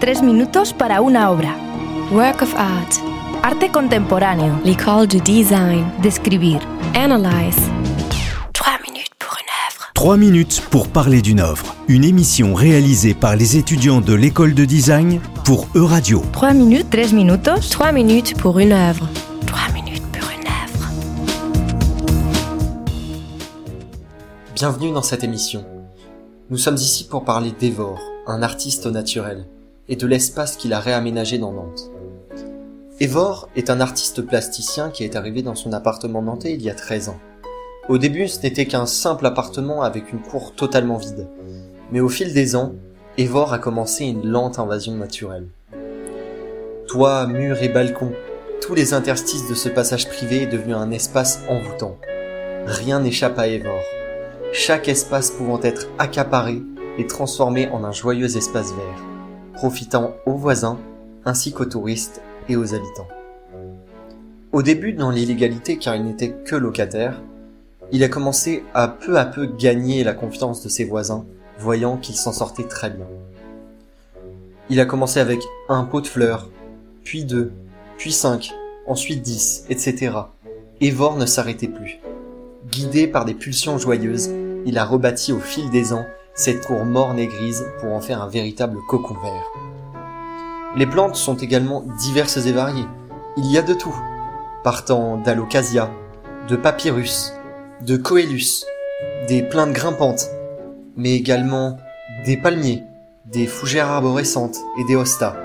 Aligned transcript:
Tres 0.00 0.22
minutos 0.22 0.72
para 0.72 1.02
una 1.02 1.30
obra. 1.30 1.54
Work 2.10 2.40
of 2.40 2.54
art. 2.56 2.94
Arte 3.42 3.70
contemporáneo. 3.70 4.58
L'école 4.64 5.06
du 5.06 5.20
design. 5.20 5.84
Describir. 6.02 6.58
Analyze. 6.94 7.58
Trois 8.54 8.78
minutes 8.82 9.12
pour 9.18 9.36
une 9.38 9.50
œuvre. 9.68 9.90
3 9.92 10.16
minutes 10.16 10.62
pour 10.70 10.88
parler 10.88 11.20
d'une 11.20 11.40
œuvre. 11.40 11.74
Une 11.86 12.04
émission 12.04 12.54
réalisée 12.54 13.12
par 13.12 13.36
les 13.36 13.58
étudiants 13.58 14.00
de 14.00 14.14
l'école 14.14 14.54
de 14.54 14.64
design 14.64 15.20
pour 15.44 15.68
Euradio. 15.74 16.22
Trois 16.32 16.54
minutes, 16.54 16.86
tres 16.90 17.12
minutos. 17.12 17.60
Trois 17.70 17.92
minutes 17.92 18.38
pour 18.38 18.58
une 18.58 18.72
œuvre. 18.72 19.06
Trois 19.46 19.70
minutes 19.74 20.02
pour 20.18 20.30
une 20.30 20.46
œuvre. 20.46 20.90
Bienvenue 24.54 24.92
dans 24.92 25.02
cette 25.02 25.24
émission. 25.24 25.62
Nous 26.48 26.56
sommes 26.56 26.76
ici 26.76 27.04
pour 27.04 27.24
parler 27.24 27.52
d'Evor, 27.60 28.00
un 28.26 28.42
artiste 28.42 28.86
au 28.86 28.90
naturel, 28.90 29.44
et 29.90 29.96
de 29.96 30.06
l'espace 30.06 30.56
qu'il 30.56 30.72
a 30.72 30.80
réaménagé 30.80 31.36
dans 31.36 31.52
Nantes. 31.52 31.90
Evor 33.00 33.48
est 33.56 33.70
un 33.70 33.80
artiste 33.80 34.22
plasticien 34.22 34.90
qui 34.90 35.04
est 35.04 35.16
arrivé 35.16 35.42
dans 35.42 35.54
son 35.54 35.72
appartement 35.72 36.22
nantais 36.22 36.52
il 36.52 36.62
y 36.62 36.70
a 36.70 36.74
13 36.74 37.10
ans. 37.10 37.18
Au 37.88 37.98
début, 37.98 38.28
ce 38.28 38.40
n'était 38.42 38.66
qu'un 38.66 38.86
simple 38.86 39.26
appartement 39.26 39.82
avec 39.82 40.12
une 40.12 40.20
cour 40.20 40.54
totalement 40.54 40.98
vide. 40.98 41.26
Mais 41.92 42.00
au 42.00 42.08
fil 42.08 42.32
des 42.32 42.54
ans, 42.56 42.74
Evor 43.18 43.52
a 43.52 43.58
commencé 43.58 44.04
une 44.04 44.26
lente 44.26 44.58
invasion 44.58 44.94
naturelle. 44.94 45.48
Toits, 46.86 47.26
murs 47.26 47.62
et 47.62 47.68
balcons, 47.68 48.12
tous 48.60 48.74
les 48.74 48.94
interstices 48.94 49.48
de 49.48 49.54
ce 49.54 49.68
passage 49.68 50.08
privé 50.08 50.42
est 50.42 50.46
devenu 50.46 50.74
un 50.74 50.90
espace 50.90 51.40
envoûtant. 51.48 51.96
Rien 52.66 53.00
n'échappe 53.00 53.38
à 53.38 53.48
Evor. 53.48 53.80
Chaque 54.52 54.88
espace 54.88 55.30
pouvant 55.30 55.60
être 55.62 55.88
accaparé 55.98 56.62
et 56.98 57.06
transformé 57.06 57.68
en 57.68 57.82
un 57.82 57.92
joyeux 57.92 58.36
espace 58.36 58.72
vert, 58.72 59.09
profitant 59.60 60.14
aux 60.24 60.36
voisins 60.36 60.78
ainsi 61.26 61.52
qu'aux 61.52 61.66
touristes 61.66 62.22
et 62.48 62.56
aux 62.56 62.74
habitants. 62.74 63.08
Au 64.52 64.62
début 64.62 64.94
dans 64.94 65.10
l'illégalité 65.10 65.76
car 65.76 65.94
il 65.94 66.04
n'était 66.04 66.30
que 66.46 66.56
locataire, 66.56 67.20
il 67.92 68.02
a 68.02 68.08
commencé 68.08 68.64
à 68.72 68.88
peu 68.88 69.18
à 69.18 69.26
peu 69.26 69.44
gagner 69.44 70.02
la 70.02 70.14
confiance 70.14 70.62
de 70.62 70.70
ses 70.70 70.86
voisins, 70.86 71.26
voyant 71.58 71.98
qu'il 71.98 72.14
s'en 72.14 72.32
sortait 72.32 72.66
très 72.66 72.88
bien. 72.88 73.04
Il 74.70 74.80
a 74.80 74.86
commencé 74.86 75.20
avec 75.20 75.40
un 75.68 75.84
pot 75.84 76.00
de 76.00 76.06
fleurs, 76.06 76.48
puis 77.04 77.26
deux, 77.26 77.52
puis 77.98 78.12
cinq, 78.12 78.54
ensuite 78.86 79.20
dix, 79.20 79.66
etc. 79.68 80.12
Evor 80.80 81.18
ne 81.18 81.26
s'arrêtait 81.26 81.68
plus. 81.68 81.98
Guidé 82.70 83.06
par 83.06 83.26
des 83.26 83.34
pulsions 83.34 83.76
joyeuses, 83.76 84.30
il 84.64 84.78
a 84.78 84.86
rebâti 84.86 85.34
au 85.34 85.38
fil 85.38 85.68
des 85.68 85.92
ans 85.92 86.06
cette 86.34 86.66
cour 86.66 86.84
morne 86.84 87.18
et 87.18 87.26
grise 87.26 87.66
pour 87.80 87.92
en 87.92 88.00
faire 88.00 88.22
un 88.22 88.28
véritable 88.28 88.78
cocon 88.88 89.14
vert. 89.14 89.50
Les 90.76 90.86
plantes 90.86 91.16
sont 91.16 91.36
également 91.36 91.84
diverses 92.00 92.46
et 92.46 92.52
variées. 92.52 92.86
Il 93.36 93.50
y 93.50 93.58
a 93.58 93.62
de 93.62 93.74
tout, 93.74 93.94
partant 94.62 95.16
d'alocasia, 95.16 95.90
de 96.48 96.56
papyrus, 96.56 97.32
de 97.82 97.96
coélus, 97.96 98.64
des 99.28 99.42
plantes 99.42 99.72
grimpantes, 99.72 100.28
mais 100.96 101.12
également 101.12 101.76
des 102.24 102.36
palmiers, 102.36 102.84
des 103.26 103.46
fougères 103.46 103.88
arborescentes 103.88 104.58
et 104.78 104.84
des 104.84 104.96
hostas. 104.96 105.36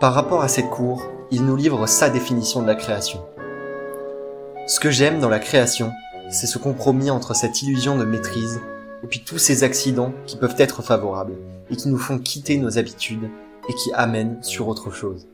Par 0.00 0.14
rapport 0.14 0.42
à 0.42 0.48
cette 0.48 0.70
cour, 0.70 1.04
il 1.30 1.44
nous 1.44 1.56
livre 1.56 1.86
sa 1.86 2.08
définition 2.08 2.62
de 2.62 2.66
la 2.66 2.74
création. 2.74 3.24
Ce 4.66 4.80
que 4.80 4.90
j'aime 4.90 5.20
dans 5.20 5.28
la 5.28 5.38
création, 5.38 5.92
c'est 6.30 6.46
ce 6.46 6.58
compromis 6.58 7.10
entre 7.10 7.34
cette 7.34 7.62
illusion 7.62 7.98
de 7.98 8.04
maîtrise 8.04 8.60
et 9.02 9.06
puis 9.06 9.22
tous 9.24 9.38
ces 9.38 9.64
accidents 9.64 10.12
qui 10.26 10.36
peuvent 10.36 10.56
être 10.58 10.82
favorables 10.82 11.36
et 11.70 11.76
qui 11.76 11.88
nous 11.88 11.98
font 11.98 12.18
quitter 12.18 12.58
nos 12.58 12.78
habitudes 12.78 13.28
et 13.68 13.74
qui 13.74 13.92
amènent 13.94 14.42
sur 14.42 14.68
autre 14.68 14.90
chose. 14.90 15.26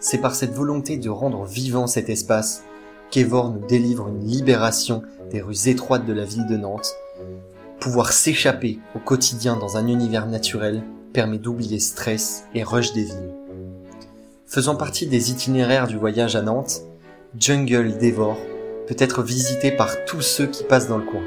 C'est 0.00 0.18
par 0.18 0.34
cette 0.34 0.54
volonté 0.54 0.96
de 0.96 1.10
rendre 1.10 1.44
vivant 1.44 1.86
cet 1.86 2.08
espace 2.08 2.62
qu'Evor 3.10 3.50
nous 3.50 3.66
délivre 3.66 4.08
une 4.08 4.24
libération 4.24 5.02
des 5.30 5.40
rues 5.40 5.68
étroites 5.68 6.06
de 6.06 6.12
la 6.12 6.24
ville 6.24 6.46
de 6.46 6.56
Nantes. 6.56 6.94
Pouvoir 7.80 8.12
s'échapper 8.12 8.78
au 8.94 8.98
quotidien 8.98 9.56
dans 9.56 9.76
un 9.76 9.86
univers 9.86 10.26
naturel 10.26 10.82
permet 11.12 11.38
d'oublier 11.38 11.80
stress 11.80 12.44
et 12.54 12.62
rush 12.62 12.92
des 12.92 13.04
villes. 13.04 13.34
Faisant 14.46 14.76
partie 14.76 15.06
des 15.06 15.30
itinéraires 15.30 15.88
du 15.88 15.96
voyage 15.96 16.36
à 16.36 16.42
Nantes, 16.42 16.82
Jungle 17.38 17.98
d'Evor 17.98 18.36
peut 18.86 18.96
être 18.98 19.22
visité 19.22 19.70
par 19.70 20.04
tous 20.06 20.22
ceux 20.22 20.46
qui 20.46 20.64
passent 20.64 20.88
dans 20.88 20.98
le 20.98 21.04
coin, 21.04 21.22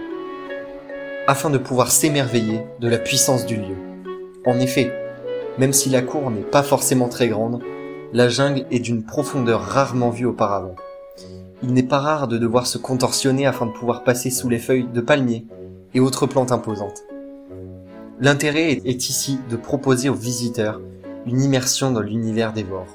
afin 1.32 1.50
de 1.50 1.58
pouvoir 1.58 1.92
s'émerveiller 1.92 2.60
de 2.82 2.90
la 2.90 2.98
puissance 2.98 3.46
du 3.46 3.56
lieu. 3.56 3.78
En 4.46 4.60
effet, 4.60 4.92
même 5.58 5.72
si 5.72 5.90
la 5.90 6.02
cour 6.02 6.30
n'est 6.30 6.42
pas 6.42 6.62
forcément 6.62 7.08
très 7.08 7.30
grande, 7.30 7.64
la 8.12 8.28
jungle 8.28 8.66
est 8.70 8.80
d'une 8.80 9.06
profondeur 9.06 9.62
rarement 9.62 10.10
vue 10.10 10.26
auparavant. 10.26 10.76
Il 11.64 11.72
n'est 11.72 11.84
pas 11.84 12.00
rare 12.00 12.28
de 12.28 12.38
devoir 12.38 12.68
se 12.68 12.78
contorsionner 12.78 13.46
afin 13.46 13.66
de 13.66 13.72
pouvoir 13.72 14.04
passer 14.04 14.30
sous 14.30 14.50
les 14.50 14.60
feuilles 14.60 14.90
de 14.94 15.00
palmiers 15.00 15.46
et 15.94 16.02
autres 16.02 16.26
plantes 16.26 16.52
imposantes. 16.52 17.04
L'intérêt 18.20 18.82
est 18.84 19.10
ici 19.10 19.40
de 19.50 19.56
proposer 19.56 20.10
aux 20.10 20.14
visiteurs 20.14 20.82
une 21.26 21.42
immersion 21.42 21.92
dans 21.92 22.02
l'univers 22.02 22.52
d'Evor, 22.52 22.88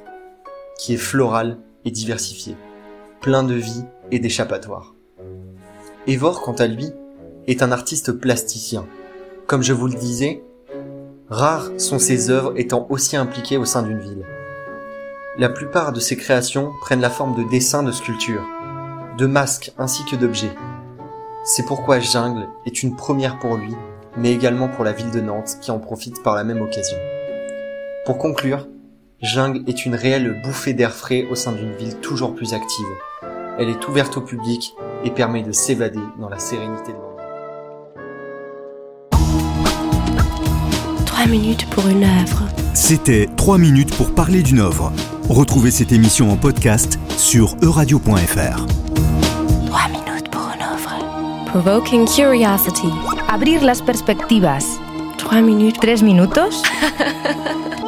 qui 0.78 0.92
est 0.92 0.98
floral 0.98 1.56
et 1.86 1.90
diversifié, 1.90 2.54
plein 3.22 3.44
de 3.44 3.54
vie 3.54 3.84
et 4.10 4.18
d'échappatoire. 4.18 4.94
Evor, 6.06 6.42
quant 6.42 6.52
à 6.52 6.66
lui, 6.66 6.92
est 7.46 7.62
un 7.62 7.72
artiste 7.72 8.12
plasticien. 8.12 8.86
Comme 9.46 9.62
je 9.62 9.72
vous 9.72 9.86
le 9.86 9.94
disais, 9.94 10.42
rares 11.28 11.70
sont 11.78 11.98
ses 11.98 12.30
œuvres 12.30 12.52
étant 12.56 12.86
aussi 12.90 13.16
impliquées 13.16 13.56
au 13.56 13.64
sein 13.64 13.82
d'une 13.82 14.00
ville. 14.00 14.24
La 15.38 15.48
plupart 15.48 15.92
de 15.92 16.00
ses 16.00 16.16
créations 16.16 16.72
prennent 16.80 17.00
la 17.00 17.10
forme 17.10 17.36
de 17.36 17.48
dessins 17.48 17.82
de 17.82 17.92
sculptures, 17.92 18.46
de 19.18 19.26
masques 19.26 19.72
ainsi 19.78 20.04
que 20.04 20.16
d'objets. 20.16 20.54
C'est 21.44 21.64
pourquoi 21.64 22.00
Jungle 22.00 22.48
est 22.64 22.82
une 22.82 22.96
première 22.96 23.38
pour 23.38 23.56
lui, 23.56 23.74
mais 24.16 24.32
également 24.32 24.68
pour 24.68 24.84
la 24.84 24.92
ville 24.92 25.10
de 25.10 25.20
Nantes 25.20 25.58
qui 25.60 25.70
en 25.70 25.78
profite 25.78 26.22
par 26.22 26.34
la 26.34 26.42
même 26.42 26.62
occasion. 26.62 26.98
Pour 28.04 28.18
conclure, 28.18 28.66
Jungle 29.22 29.62
est 29.66 29.86
une 29.86 29.94
réelle 29.94 30.40
bouffée 30.42 30.74
d'air 30.74 30.92
frais 30.92 31.26
au 31.30 31.34
sein 31.34 31.52
d'une 31.52 31.74
ville 31.74 31.96
toujours 32.00 32.34
plus 32.34 32.52
active. 32.52 32.86
Elle 33.58 33.68
est 33.68 33.88
ouverte 33.88 34.16
au 34.16 34.20
public 34.20 34.74
et 35.04 35.10
permet 35.10 35.42
de 35.42 35.52
s'évader 35.52 36.00
dans 36.18 36.28
la 36.28 36.38
sérénité 36.38 36.92
de 36.92 37.05
l'endroit. 41.16 41.24
Trois 41.24 41.26
minutes 41.26 41.66
pour 41.70 41.86
une 41.88 42.04
œuvre. 42.04 42.42
C'était 42.74 43.28
3 43.36 43.58
minutes 43.58 43.94
pour 43.96 44.14
parler 44.14 44.42
d'une 44.42 44.60
œuvre. 44.60 44.92
Retrouvez 45.28 45.70
cette 45.70 45.92
émission 45.92 46.30
en 46.30 46.36
podcast 46.36 46.98
sur 47.16 47.56
euradio.fr. 47.62 48.66
Trois 49.66 49.88
minutes 49.88 50.28
pour 50.30 50.42
une 50.54 50.62
œuvre. 50.62 51.46
Provoking 51.46 52.06
curiosity. 52.06 52.90
Abrir 53.28 53.62
las 53.64 53.80
perspectivas. 53.82 54.64
Trois 55.18 55.40
minutes. 55.40 55.78
Tres 55.80 56.02
minutos. 56.02 56.62